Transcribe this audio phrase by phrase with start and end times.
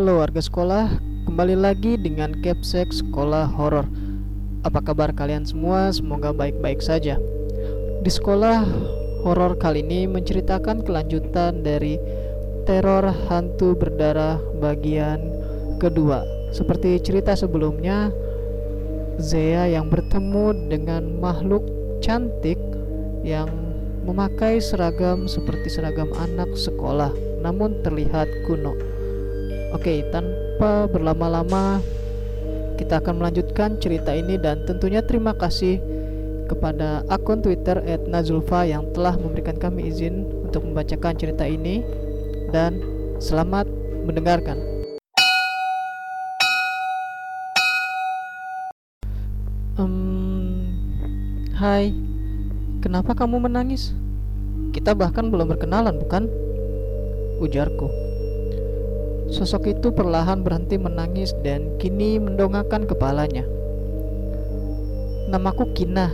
[0.00, 0.96] Halo warga sekolah,
[1.28, 3.84] kembali lagi dengan Capsek Sekolah Horor.
[4.64, 5.92] Apa kabar kalian semua?
[5.92, 7.20] Semoga baik-baik saja.
[8.00, 8.64] Di sekolah
[9.20, 12.00] horor kali ini menceritakan kelanjutan dari
[12.64, 15.20] teror hantu berdarah bagian
[15.76, 16.24] kedua.
[16.48, 18.08] Seperti cerita sebelumnya,
[19.20, 21.68] Zea yang bertemu dengan makhluk
[22.00, 22.56] cantik
[23.20, 23.52] yang
[24.08, 27.12] memakai seragam seperti seragam anak sekolah,
[27.44, 28.72] namun terlihat kuno.
[29.70, 31.78] Oke, tanpa berlama-lama
[32.74, 35.78] kita akan melanjutkan cerita ini dan tentunya terima kasih
[36.50, 37.78] kepada akun Twitter
[38.10, 41.86] @nazulfa yang telah memberikan kami izin untuk membacakan cerita ini
[42.50, 42.82] dan
[43.22, 43.70] selamat
[44.10, 44.58] mendengarkan.
[49.78, 50.66] Um,
[51.54, 51.94] hai,
[52.82, 53.94] kenapa kamu menangis?
[54.74, 56.26] Kita bahkan belum berkenalan, bukan?
[57.38, 58.09] Ujarku.
[59.30, 63.46] Sosok itu perlahan berhenti menangis dan kini mendongakkan kepalanya.
[65.30, 66.10] Namaku Kina,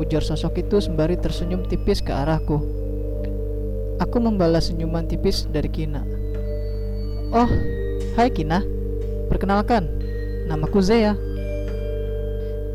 [0.00, 2.56] ujar sosok itu sembari tersenyum tipis ke arahku.
[4.00, 6.00] Aku membalas senyuman tipis dari Kina.
[7.36, 7.48] Oh,
[8.16, 8.64] hai Kina.
[9.28, 9.84] Perkenalkan,
[10.48, 11.12] namaku Zea.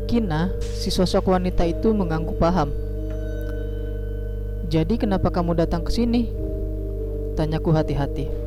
[0.06, 2.70] Kina, si sosok wanita itu mengangguk paham.
[4.70, 6.30] Jadi kenapa kamu datang ke sini?
[7.34, 8.41] Tanyaku hati-hati.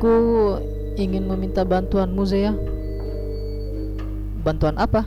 [0.00, 0.56] Aku
[0.96, 2.56] ingin meminta bantuanmu, Zaya.
[4.40, 5.04] Bantuan apa?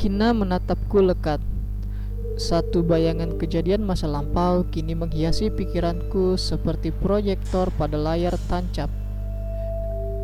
[0.00, 1.36] Kina menatapku lekat.
[2.40, 8.88] Satu bayangan kejadian masa lampau kini menghiasi pikiranku seperti proyektor pada layar tancap.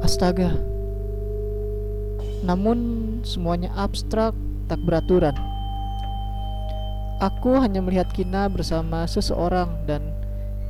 [0.01, 0.57] Astaga.
[2.41, 4.33] Namun semuanya abstrak,
[4.65, 5.37] tak beraturan.
[7.21, 10.01] Aku hanya melihat Kina bersama seseorang dan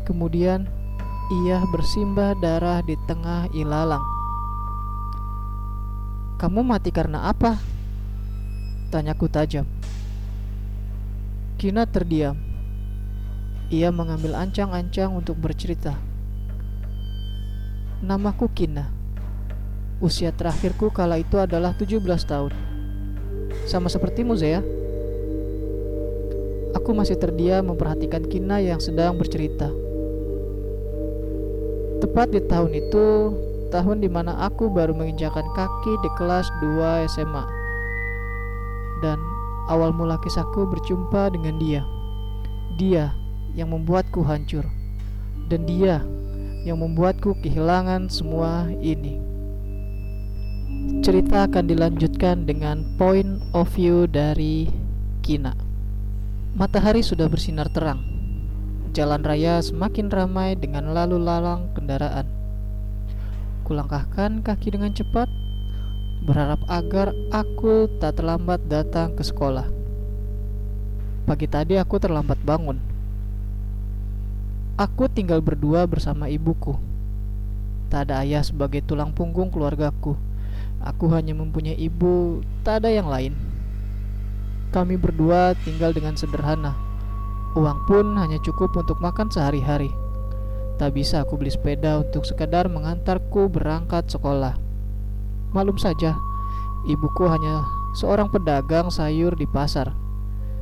[0.02, 0.66] kemudian
[1.28, 4.00] ia bersimbah darah di tengah ilalang.
[6.40, 7.60] Kamu mati karena apa?
[8.88, 9.68] Tanyaku tajam.
[11.60, 12.32] Kina terdiam.
[13.68, 16.00] Ia mengambil ancang-ancang untuk bercerita.
[18.00, 18.88] Namaku Kina.
[20.00, 22.56] Usia terakhirku kala itu adalah 17 tahun.
[23.68, 24.64] Sama seperti Zea.
[26.72, 29.87] Aku masih terdiam memperhatikan Kina yang sedang bercerita.
[31.98, 33.34] Tepat di tahun itu,
[33.74, 37.42] tahun di mana aku baru menginjakan kaki di kelas 2 SMA.
[39.02, 39.18] Dan
[39.66, 41.82] awal mula kisahku berjumpa dengan dia.
[42.78, 43.10] Dia
[43.58, 44.62] yang membuatku hancur.
[45.50, 45.98] Dan dia
[46.62, 49.18] yang membuatku kehilangan semua ini.
[51.02, 54.70] Cerita akan dilanjutkan dengan point of view dari
[55.26, 55.50] Kina.
[56.54, 58.07] Matahari sudah bersinar terang
[58.96, 62.24] Jalan raya semakin ramai dengan lalu lalang kendaraan.
[63.68, 65.28] Kulangkahkan kaki dengan cepat,
[66.24, 69.68] berharap agar aku tak terlambat datang ke sekolah.
[71.28, 72.80] Pagi tadi aku terlambat bangun.
[74.80, 76.72] Aku tinggal berdua bersama ibuku.
[77.92, 80.16] Tak ada ayah sebagai tulang punggung keluargaku.
[80.80, 83.36] Aku hanya mempunyai ibu, tak ada yang lain.
[84.72, 86.87] Kami berdua tinggal dengan sederhana
[87.56, 89.88] Uang pun hanya cukup untuk makan sehari-hari.
[90.76, 94.54] Tak bisa aku beli sepeda untuk sekadar mengantarku berangkat sekolah.
[95.56, 96.12] Malum saja,
[96.84, 97.64] ibuku hanya
[97.96, 99.96] seorang pedagang sayur di pasar.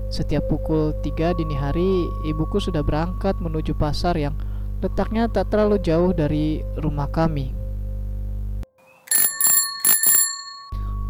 [0.07, 4.39] Setiap pukul 3 dini hari, ibuku sudah berangkat menuju pasar yang
[4.79, 7.51] letaknya tak terlalu jauh dari rumah kami.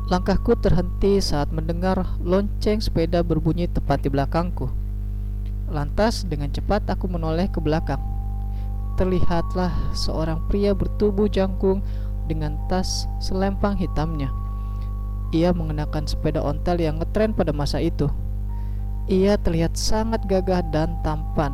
[0.06, 4.85] Langkahku terhenti saat mendengar lonceng sepeda berbunyi tepat di belakangku.
[5.66, 7.98] Lantas dengan cepat aku menoleh ke belakang.
[8.94, 11.82] Terlihatlah seorang pria bertubuh jangkung
[12.30, 14.30] dengan tas selempang hitamnya.
[15.34, 18.06] Ia mengenakan sepeda ontel yang ngetren pada masa itu.
[19.10, 21.50] Ia terlihat sangat gagah dan tampan.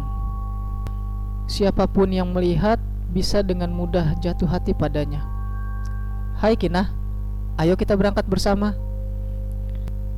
[1.49, 2.77] Siapa pun yang melihat
[3.13, 5.25] bisa dengan mudah jatuh hati padanya.
[6.37, 6.93] Hai Kinah,
[7.57, 8.77] ayo kita berangkat bersama.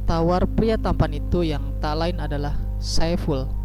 [0.05, 3.64] Tawar pria tampan itu yang tak lain adalah Saiful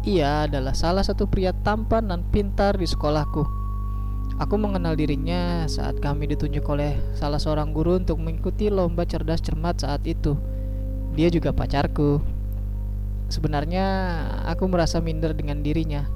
[0.00, 3.44] ia adalah salah satu pria tampan dan pintar di sekolahku.
[4.40, 9.84] Aku mengenal dirinya saat kami ditunjuk oleh salah seorang guru untuk mengikuti lomba cerdas cermat
[9.84, 10.32] saat itu.
[11.12, 12.24] Dia juga pacarku.
[13.28, 13.86] Sebenarnya
[14.48, 16.08] aku merasa minder dengan dirinya.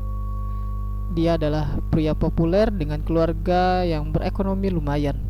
[1.13, 5.21] Dia adalah pria populer dengan keluarga yang berekonomi lumayan.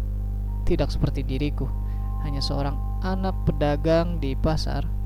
[0.62, 1.66] Tidak seperti diriku,
[2.22, 5.03] hanya seorang anak pedagang di pasar.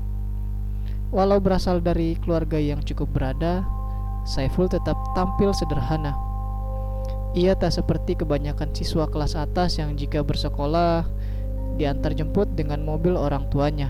[1.09, 3.65] Walau berasal dari keluarga yang cukup berada,
[4.29, 6.13] Saiful tetap tampil sederhana.
[7.33, 11.09] Ia tak seperti kebanyakan siswa kelas atas yang jika bersekolah
[11.81, 13.89] diantar jemput dengan mobil orang tuanya.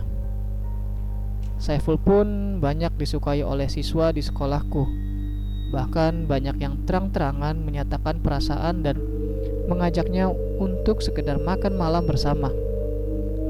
[1.60, 4.88] Saiful pun banyak disukai oleh siswa di sekolahku.
[5.76, 8.96] Bahkan banyak yang terang-terangan menyatakan perasaan dan
[9.68, 12.48] mengajaknya untuk sekedar makan malam bersama.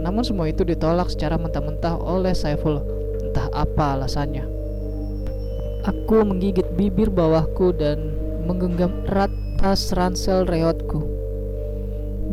[0.02, 2.99] Namun semua itu ditolak secara mentah-mentah oleh Saiful,
[3.30, 4.42] entah apa alasannya.
[5.86, 8.10] Aku menggigit bibir bawahku dan
[8.50, 9.30] menggenggam erat
[9.62, 11.06] tas ransel reotku.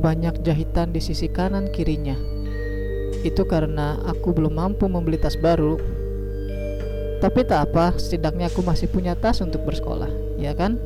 [0.01, 2.17] Banyak jahitan di sisi kanan kirinya.
[3.21, 5.77] Itu karena aku belum mampu membeli tas baru.
[7.21, 10.77] Tapi tak apa, setidaknya aku masih punya tas untuk bersekolah, ya kan?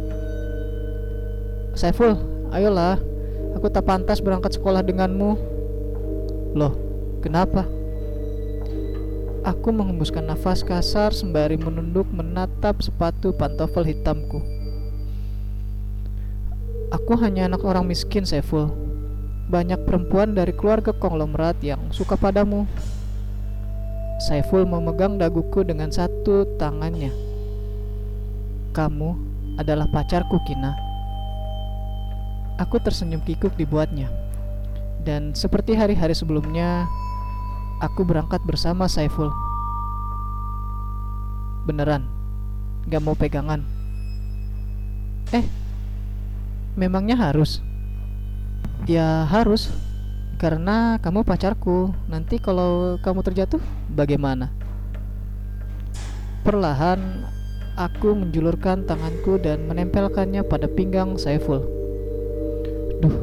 [1.74, 2.18] Saiful,
[2.50, 2.98] ayolah.
[3.58, 5.34] Aku tak pantas berangkat sekolah denganmu.
[6.54, 6.74] Loh,
[7.18, 7.66] kenapa?
[9.40, 14.44] Aku menghembuskan nafas kasar sembari menunduk menatap sepatu pantofel hitamku.
[16.92, 18.69] Aku hanya anak orang miskin, Saiful.
[19.48, 22.69] Banyak perempuan dari keluarga konglomerat yang suka padamu.
[24.28, 27.08] Saiful memegang daguku dengan satu tangannya.
[28.76, 29.10] Kamu
[29.56, 30.76] adalah pacarku, Kina.
[32.60, 34.12] Aku tersenyum kikuk dibuatnya.
[35.00, 36.84] Dan seperti hari-hari sebelumnya,
[37.80, 39.32] aku berangkat bersama Saiful.
[41.64, 42.06] Beneran,
[42.88, 43.64] gak mau pegangan.
[45.32, 45.44] Eh,
[46.78, 47.58] Memangnya harus?
[48.86, 49.74] Ya harus
[50.38, 53.58] Karena kamu pacarku Nanti kalau kamu terjatuh
[53.90, 54.54] bagaimana?
[56.46, 57.26] Perlahan
[57.74, 61.66] Aku menjulurkan tanganku dan menempelkannya pada pinggang Saiful
[63.02, 63.16] Duh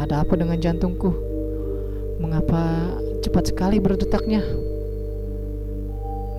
[0.00, 1.12] Ada apa dengan jantungku?
[2.16, 4.44] Mengapa cepat sekali berdetaknya?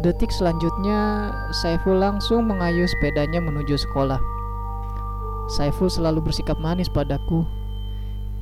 [0.05, 1.33] Detik selanjutnya
[1.65, 4.21] Saiful langsung mengayuh sepedanya menuju sekolah
[5.45, 7.45] Saiful selalu bersikap manis padaku.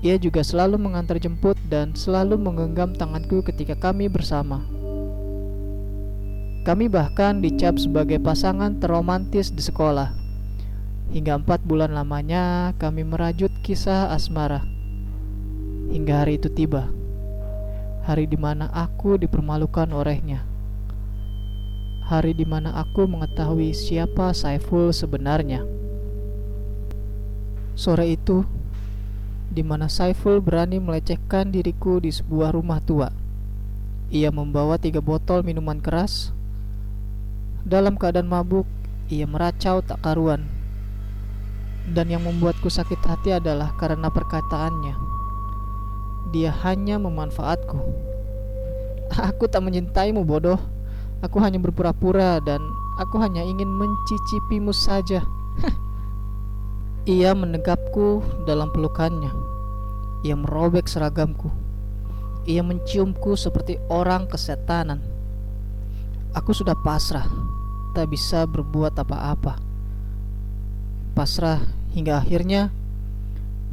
[0.03, 4.63] Ia juga selalu mengantar jemput dan selalu menggenggam tanganku ketika kami bersama.
[6.63, 10.15] Kami bahkan dicap sebagai pasangan terromantis di sekolah.
[11.11, 14.63] Hingga empat bulan lamanya kami merajut kisah asmara.
[15.91, 17.02] Hingga hari itu tiba.
[18.03, 20.43] Hari di mana aku dipermalukan olehnya.
[22.03, 25.63] Hari di mana aku mengetahui siapa Saiful sebenarnya.
[27.79, 28.43] Sore itu,
[29.47, 33.07] di mana Saiful berani melecehkan diriku di sebuah rumah tua.
[34.11, 36.35] Ia membawa tiga botol minuman keras.
[37.63, 38.67] Dalam keadaan mabuk,
[39.07, 40.43] ia meracau tak karuan.
[41.87, 45.12] Dan yang membuatku sakit hati adalah karena perkataannya.
[46.31, 47.77] Dia hanya memanfaatku.
[49.33, 50.61] Aku tak mencintaimu, bodoh.
[51.23, 52.59] Aku hanya berpura-pura dan
[52.99, 55.23] aku hanya ingin mencicipimu saja.
[57.03, 59.31] Ia menegapku dalam pelukannya.
[60.23, 61.51] Ia merobek seragamku.
[62.47, 65.03] Ia menciumku seperti orang kesetanan.
[66.35, 67.27] Aku sudah pasrah,
[67.95, 69.59] tak bisa berbuat apa-apa.
[71.15, 71.61] Pasrah
[71.93, 72.73] hingga akhirnya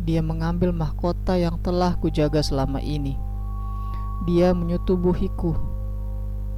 [0.01, 3.21] dia mengambil mahkota yang telah kujaga selama ini.
[4.25, 5.53] Dia menyutubuhiku.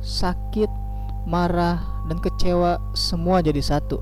[0.03, 0.71] Sakit,
[1.27, 3.99] marah, dan kecewa semua jadi satu.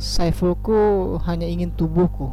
[0.00, 2.32] Saifulku hanya ingin tubuhku.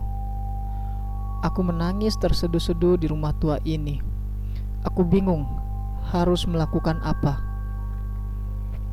[1.44, 4.00] Aku menangis terseduh-seduh di rumah tua ini.
[4.88, 5.44] Aku bingung
[6.08, 7.44] harus melakukan apa.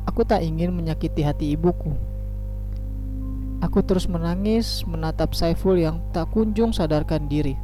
[0.05, 2.14] Aku tak ingin menyakiti hati ibuku.
[3.63, 7.55] Aku terus menangis menatap Saiful yang tak kunjung sadarkan diri.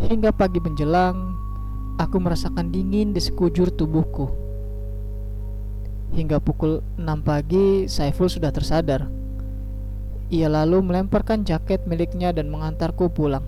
[0.00, 1.36] Hingga pagi menjelang,
[2.00, 4.26] aku merasakan dingin di sekujur tubuhku.
[6.14, 9.10] Hingga pukul 6 pagi, Saiful sudah tersadar.
[10.30, 13.44] Ia lalu melemparkan jaket miliknya dan mengantarku pulang.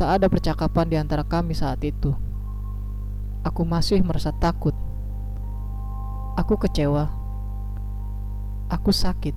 [0.00, 2.16] Tak ada percakapan di antara kami saat itu.
[3.44, 4.72] Aku masih merasa takut.
[6.40, 7.19] Aku kecewa.
[8.70, 9.34] Aku sakit.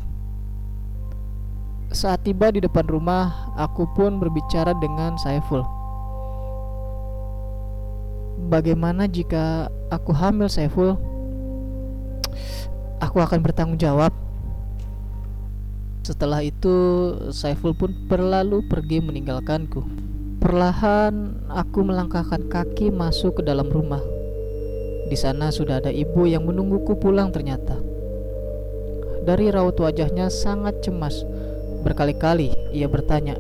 [1.90, 5.66] Saat tiba di depan rumah, aku pun berbicara dengan Saiful.
[8.50, 10.98] Bagaimana jika aku hamil, Saiful?
[13.02, 14.14] Aku akan bertanggung jawab.
[16.06, 16.74] Setelah itu,
[17.34, 19.82] Saiful pun berlalu pergi meninggalkanku.
[20.42, 24.02] Perlahan, aku melangkahkan kaki masuk ke dalam rumah.
[25.10, 27.93] Di sana sudah ada ibu yang menungguku pulang ternyata.
[29.24, 31.24] Dari raut wajahnya sangat cemas.
[31.88, 33.40] Berkali-kali ia bertanya,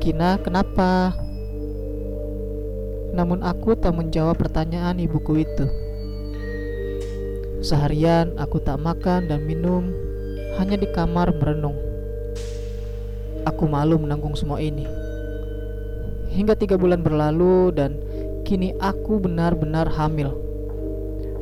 [0.00, 1.12] "Kina, kenapa?"
[3.12, 5.68] Namun aku tak menjawab pertanyaan ibuku itu.
[7.60, 9.92] Seharian aku tak makan dan minum
[10.56, 11.76] hanya di kamar merenung.
[13.44, 14.88] Aku malu menanggung semua ini.
[16.32, 18.00] Hingga tiga bulan berlalu dan
[18.48, 20.32] kini aku benar-benar hamil.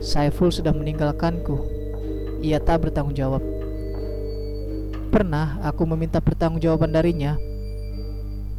[0.02, 1.79] Saiful sudah meninggalkanku.
[2.40, 3.44] Ia tak bertanggung jawab.
[5.12, 7.36] Pernah aku meminta pertanggungjawaban darinya,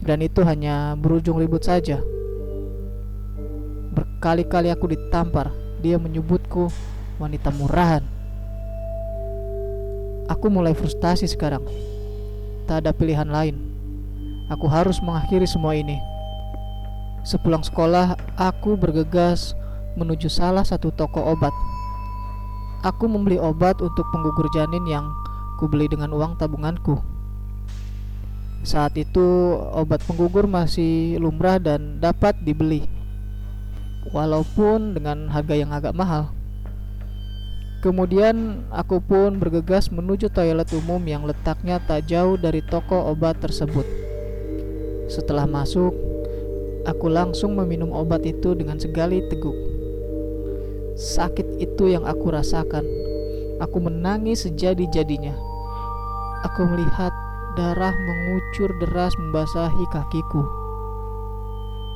[0.06, 1.98] dan itu hanya berujung ribut saja.
[3.94, 5.50] Berkali-kali aku ditampar,
[5.82, 6.70] dia menyebutku
[7.18, 8.06] wanita murahan.
[10.30, 11.66] Aku mulai frustasi sekarang.
[12.70, 13.58] Tak ada pilihan lain.
[14.54, 15.98] Aku harus mengakhiri semua ini.
[17.26, 19.58] Sepulang sekolah, aku bergegas
[19.98, 21.54] menuju salah satu toko obat.
[22.82, 25.14] Aku membeli obat untuk penggugur janin yang
[25.62, 26.98] kubeli dengan uang tabunganku.
[28.66, 32.90] Saat itu obat penggugur masih lumrah dan dapat dibeli.
[34.10, 36.34] Walaupun dengan harga yang agak mahal.
[37.86, 43.86] Kemudian aku pun bergegas menuju toilet umum yang letaknya tak jauh dari toko obat tersebut.
[45.06, 45.94] Setelah masuk,
[46.86, 49.71] aku langsung meminum obat itu dengan segali teguk.
[51.02, 52.86] Sakit itu yang aku rasakan.
[53.58, 55.34] Aku menangis sejadi-jadinya.
[56.46, 57.10] Aku melihat
[57.58, 60.46] darah mengucur deras membasahi kakiku.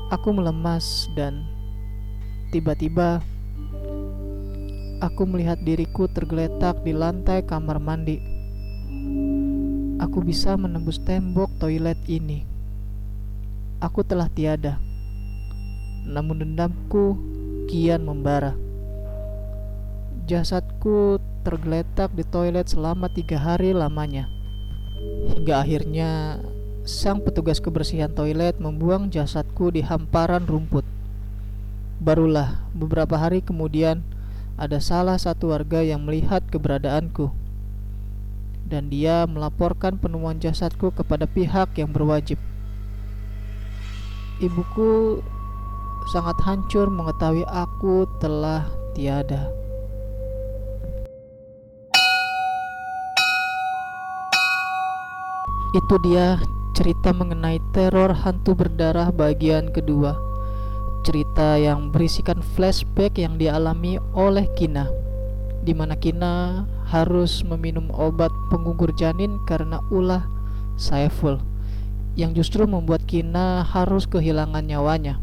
[0.09, 1.45] Aku melemas dan
[2.49, 3.21] tiba-tiba
[5.05, 8.17] Aku melihat diriku tergeletak di lantai kamar mandi.
[10.01, 12.41] Aku bisa menembus tembok toilet ini.
[13.83, 14.81] Aku telah tiada,
[16.09, 17.19] namun dendamku
[17.69, 18.64] kian membara.
[20.25, 24.25] Jasadku tergeletak di toilet selama tiga hari lamanya,
[25.29, 26.41] hingga akhirnya
[26.81, 30.81] sang petugas kebersihan toilet membuang jasadku di hamparan rumput.
[32.01, 34.01] Barulah beberapa hari kemudian
[34.57, 37.29] ada salah satu warga yang melihat keberadaanku
[38.65, 42.41] dan dia melaporkan penemuan jasadku kepada pihak yang berwajib.
[44.41, 45.21] Ibuku
[46.09, 48.65] sangat hancur mengetahui aku telah
[48.97, 49.64] tiada.
[55.75, 56.39] Itu dia
[56.71, 60.15] cerita mengenai teror hantu berdarah bagian kedua
[61.05, 64.89] cerita yang berisikan flashback yang dialami oleh Kina
[65.61, 70.25] di mana Kina harus meminum obat penggugur janin karena ulah
[70.79, 71.37] Saiful
[72.17, 75.19] yang justru membuat Kina harus kehilangan nyawanya.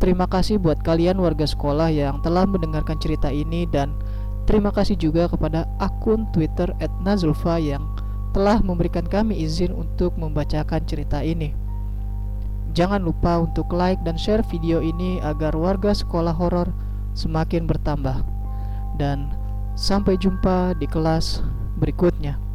[0.00, 3.92] Terima kasih buat kalian warga sekolah yang telah mendengarkan cerita ini dan
[4.44, 6.68] terima kasih juga kepada akun Twitter
[7.02, 7.84] @nazulfa yang
[8.30, 11.54] telah memberikan kami izin untuk membacakan cerita ini.
[12.70, 16.70] Jangan lupa untuk like dan share video ini agar warga sekolah horor
[17.18, 18.22] semakin bertambah.
[18.94, 19.30] Dan
[19.74, 21.42] sampai jumpa di kelas
[21.82, 22.49] berikutnya.